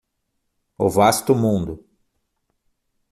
[0.79, 1.85] O vasto mundo